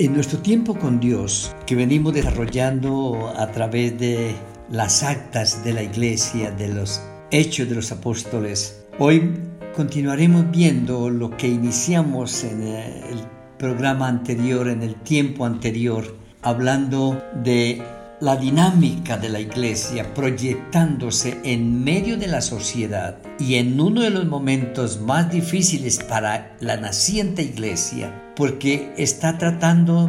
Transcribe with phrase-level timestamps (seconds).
[0.00, 4.32] En nuestro tiempo con Dios, que venimos desarrollando a través de
[4.70, 9.34] las actas de la iglesia, de los hechos de los apóstoles, hoy
[9.74, 13.18] continuaremos viendo lo que iniciamos en el
[13.58, 17.82] programa anterior, en el tiempo anterior, hablando de
[18.20, 24.10] la dinámica de la iglesia proyectándose en medio de la sociedad y en uno de
[24.10, 30.08] los momentos más difíciles para la naciente iglesia, porque está tratando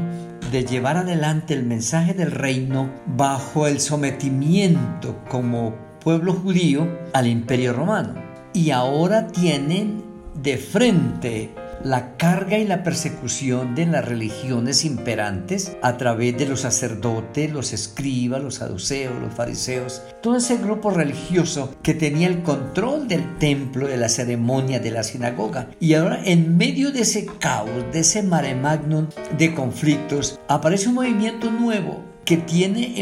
[0.52, 7.74] de llevar adelante el mensaje del reino bajo el sometimiento como pueblo judío al imperio
[7.74, 8.14] romano.
[8.54, 10.04] Y ahora tienen
[10.36, 11.50] de frente
[11.83, 17.74] la carga y la persecución de las religiones imperantes a través de los sacerdotes, los
[17.74, 23.88] escribas, los saduceos, los fariseos, todo ese grupo religioso que tenía el control del templo,
[23.88, 25.69] de la ceremonia, de la sinagoga.
[25.79, 29.07] Y ahora en medio de ese caos, de ese mare magnum
[29.38, 33.00] de conflictos, aparece un movimiento nuevo que tiene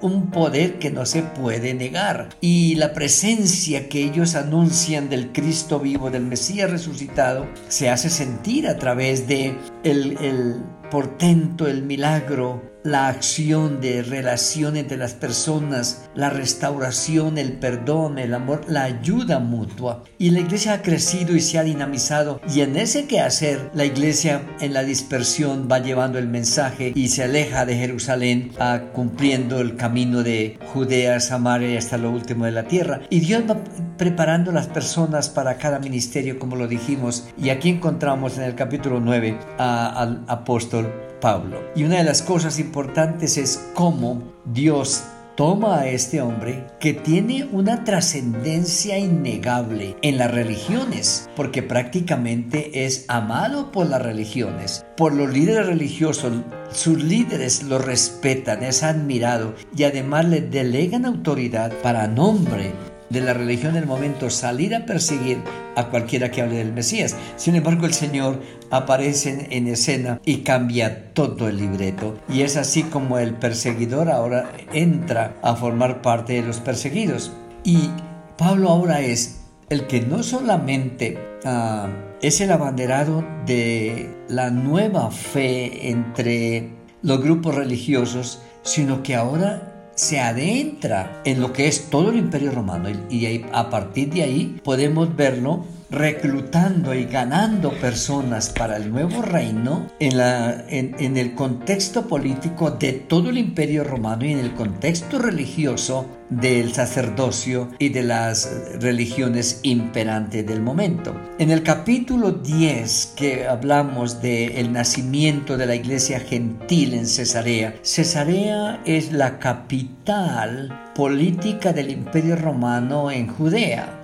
[0.00, 2.28] un poder que no se puede negar.
[2.40, 8.68] Y la presencia que ellos anuncian del Cristo vivo, del Mesías resucitado, se hace sentir
[8.68, 10.62] a través de el, el
[10.94, 18.34] portento, el milagro, la acción de relación entre las personas, la restauración, el perdón, el
[18.34, 20.04] amor, la ayuda mutua.
[20.18, 24.42] Y la iglesia ha crecido y se ha dinamizado y en ese quehacer la iglesia
[24.60, 29.76] en la dispersión va llevando el mensaje y se aleja de Jerusalén a cumpliendo el
[29.76, 33.00] camino de Judea, Samaria y hasta lo último de la tierra.
[33.08, 33.64] Y Dios va
[33.96, 39.00] preparando las personas para cada ministerio como lo dijimos y aquí encontramos en el capítulo
[39.00, 40.83] 9 al apóstol
[41.20, 41.62] Pablo.
[41.74, 45.04] Y una de las cosas importantes es cómo Dios
[45.36, 53.04] toma a este hombre que tiene una trascendencia innegable en las religiones, porque prácticamente es
[53.08, 56.32] amado por las religiones, por los líderes religiosos.
[56.70, 62.72] Sus líderes lo respetan, es admirado y además le delegan autoridad para nombre
[63.10, 65.38] de la religión del momento salir a perseguir
[65.76, 67.16] a cualquiera que hable del Mesías.
[67.36, 68.40] Sin embargo, el Señor
[68.70, 72.18] aparece en escena y cambia todo el libreto.
[72.28, 77.32] Y es así como el perseguidor ahora entra a formar parte de los perseguidos.
[77.62, 77.90] Y
[78.36, 81.88] Pablo ahora es el que no solamente ah,
[82.20, 86.70] es el abanderado de la nueva fe entre
[87.02, 92.50] los grupos religiosos, sino que ahora se adentra en lo que es todo el imperio
[92.50, 99.22] romano y, a partir de ahí podemos verlo reclutando y ganando personas para el nuevo
[99.22, 104.54] reino en, la, en, el contexto político de todo el imperio romano y en el
[104.54, 108.50] contexto religioso del sacerdocio y de las
[108.80, 111.14] religiones imperantes del momento.
[111.38, 118.80] En el capítulo 10 que hablamos del nacimiento de la iglesia gentil en Cesarea, Cesarea
[118.84, 124.03] es la capital política del imperio romano en Judea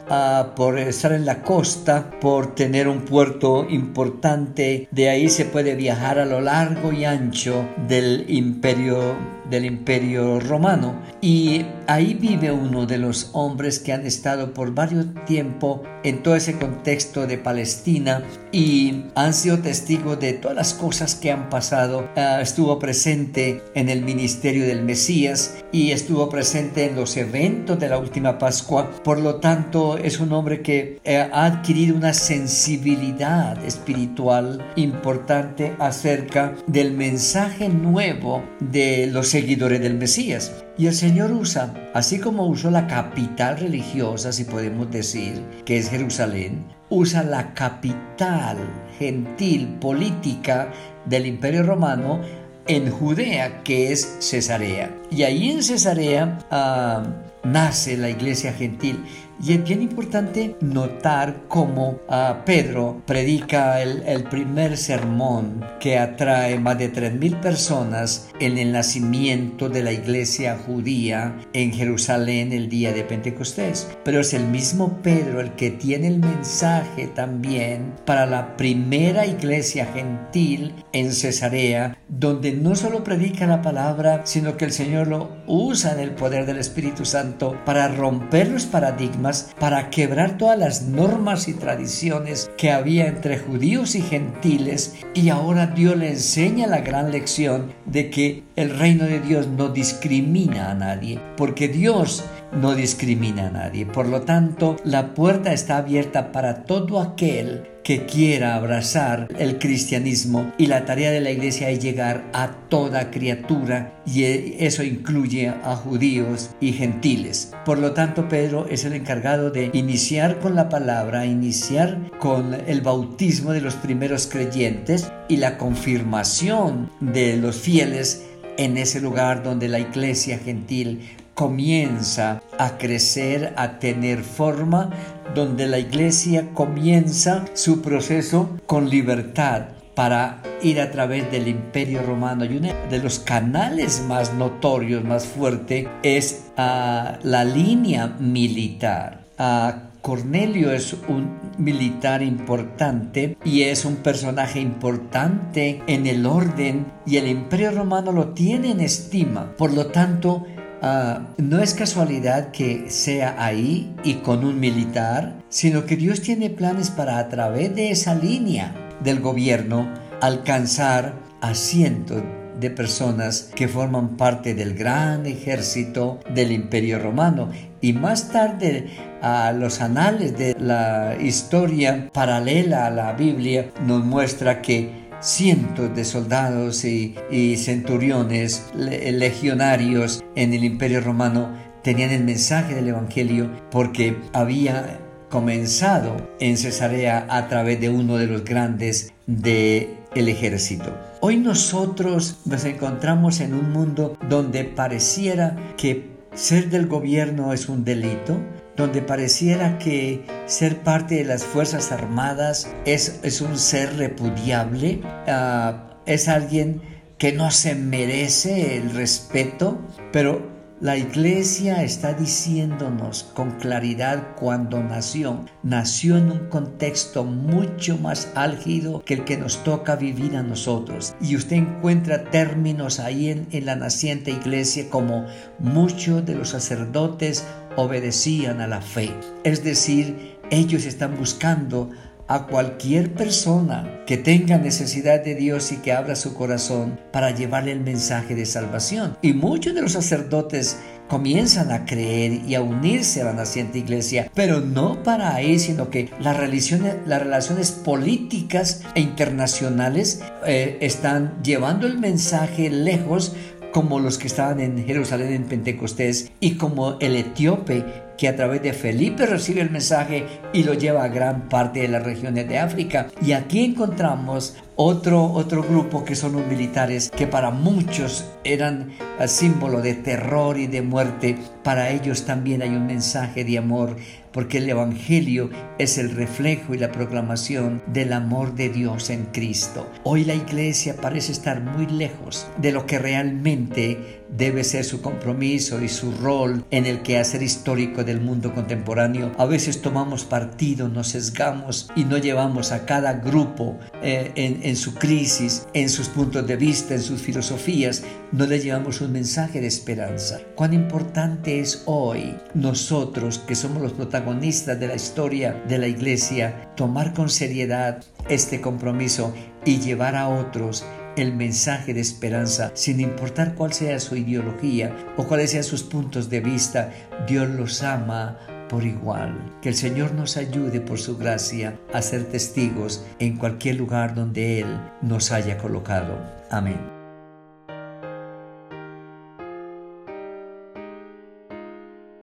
[0.56, 4.88] por estar en la costa, por tener un puerto importante.
[4.90, 9.16] De ahí se puede viajar a lo largo y ancho del imperio
[9.50, 15.06] del imperio romano y ahí vive uno de los hombres que han estado por varios
[15.26, 18.22] tiempo en todo ese contexto de Palestina
[18.52, 22.08] y han sido testigos de todas las cosas que han pasado.
[22.16, 27.88] Ah, estuvo presente en el ministerio del Mesías y estuvo presente en los eventos de
[27.88, 28.90] la última Pascua.
[29.04, 36.54] Por lo tanto, es un hombre que eh, ha adquirido una sensibilidad espiritual importante acerca
[36.66, 40.52] del mensaje nuevo de los seguidores del Mesías.
[40.76, 45.88] Y el Señor usa, así como usó la capital religiosa, si podemos decir, que es
[45.88, 48.58] Jerusalén, usa la capital
[48.98, 50.70] gentil política
[51.06, 52.20] del Imperio Romano
[52.66, 54.94] en Judea, que es Cesarea.
[55.10, 57.02] Y ahí en Cesarea ah,
[57.42, 59.02] nace la iglesia gentil.
[59.42, 66.76] Y es bien importante notar cómo ah, Pedro predica el, primer sermón que atrae más
[66.76, 73.02] de 3.000 personas en el nacimiento de la iglesia judía en Jerusalén el día de
[73.02, 73.88] Pentecostés.
[74.04, 79.86] Pero es el mismo Pedro el que tiene el mensaje también para la primera iglesia
[79.86, 85.92] gentil en Cesarea, donde no solo predica la palabra, sino que el Señor lo usa
[85.92, 91.48] en el poder del Espíritu Santo para romper los paradigmas para quebrar todas las normas
[91.48, 97.10] y tradiciones que había entre judíos y gentiles y ahora Dios le enseña la gran
[97.10, 103.48] lección de que el reino de Dios no discrimina a nadie, porque Dios no discrimina
[103.48, 103.86] a nadie.
[103.86, 110.52] Por lo tanto, la puerta está abierta para todo aquel que quiera abrazar el cristianismo
[110.58, 114.24] y la tarea de la iglesia es llegar a toda criatura y
[114.64, 117.52] eso incluye a judíos y gentiles.
[117.64, 122.80] Por lo tanto, Pedro es el encargado de iniciar con la palabra, iniciar con el
[122.80, 129.68] bautismo de los primeros creyentes y la confirmación de los fieles en ese lugar donde
[129.68, 131.00] la iglesia gentil
[131.40, 134.90] comienza a crecer, a tener forma,
[135.34, 142.44] donde la iglesia comienza su proceso con libertad para ir a través del imperio romano.
[142.44, 149.24] Y uno de los canales más notorios, más fuerte, es ah, la línea militar.
[149.38, 157.16] Uh, Cornelio es un militar importante y es un personaje importante en el orden y
[157.16, 159.54] el imperio romano lo tiene en estima.
[159.56, 160.46] Por lo tanto,
[160.82, 166.48] Ah, no es casualidad que sea ahí y con un militar, sino que Dios tiene
[166.48, 169.92] planes para a través de esa línea del gobierno
[170.22, 172.22] alcanzar a cientos
[172.58, 177.50] de personas que forman parte del gran ejército del imperio romano.
[177.80, 178.90] Y más tarde
[179.22, 186.04] a los anales de la historia paralela a la Biblia nos muestra que cientos de
[186.04, 187.14] soldados y,
[187.56, 191.50] centuriones, legionarios en el imperio romano
[191.82, 198.26] tenían el mensaje del Evangelio porque había comenzado en Cesarea a través de uno de
[198.26, 200.92] los grandes del el ejército.
[201.20, 207.84] Hoy nosotros nos encontramos en un mundo donde pareciera que ser del gobierno es un
[207.84, 208.40] delito,
[208.76, 216.00] donde pareciera que ser parte de las Fuerzas Armadas es, es un ser repudiable, ah,
[216.06, 216.82] es alguien
[217.18, 219.78] que no se merece el respeto,
[220.10, 220.50] pero
[220.80, 225.44] la iglesia está diciéndonos con claridad cuando nació.
[225.62, 231.14] Nació en un contexto mucho más álgido que el que nos toca vivir a nosotros.
[231.20, 235.26] Y usted encuentra términos ahí en, en la naciente iglesia como
[235.58, 237.44] muchos de los sacerdotes
[237.76, 239.10] obedecían a la fe.
[239.44, 241.90] Es decir, ellos están buscando
[242.30, 247.72] a cualquier persona que tenga necesidad de Dios y que abra su corazón para llevarle
[247.72, 249.18] el mensaje de salvación.
[249.20, 254.30] Y muchos de los sacerdotes comienzan a creer y a unirse a la naciente iglesia,
[254.32, 261.98] pero no para ahí, sino que las relaciones, políticas e internacionales eh, están llevando el
[261.98, 263.34] mensaje lejos
[263.72, 267.84] como los que estaban en Jerusalén en Pentecostés y como el etíope
[268.20, 271.88] que a través de Felipe recibe el mensaje y lo lleva a gran parte de
[271.88, 273.06] las regiones de África.
[273.22, 278.92] Y aquí encontramos otro, otro grupo que son los militares que para muchos eran
[279.26, 281.36] símbolo de terror y de muerte.
[281.62, 283.96] Para ellos también hay un mensaje de amor
[284.32, 289.90] porque el Evangelio es el reflejo y la proclamación del amor de Dios en Cristo.
[290.04, 295.82] Hoy la iglesia parece estar muy lejos de lo que realmente debe ser su compromiso
[295.82, 299.32] y su rol en el quehacer histórico del mundo contemporáneo.
[299.38, 304.76] A veces tomamos partido, nos sesgamos y no llevamos a cada grupo eh, en, en
[304.76, 309.60] su crisis, en sus puntos de vista, en sus filosofías, no le llevamos un mensaje
[309.60, 310.40] de esperanza.
[310.54, 316.70] Cuán importante es hoy nosotros que somos los protagonistas de la historia de la iglesia
[316.76, 319.34] tomar con seriedad este compromiso
[319.64, 320.84] y llevar a otros
[321.16, 326.30] el mensaje de esperanza, sin importar cuál sea su ideología o cuáles sean sus puntos
[326.30, 326.92] de vista,
[327.26, 328.38] Dios los ama
[328.70, 329.34] por igual.
[329.60, 334.60] Que el Señor nos ayude por su gracia a ser testigos en cualquier lugar donde
[334.60, 336.16] Él nos haya colocado.
[336.50, 336.99] Amén.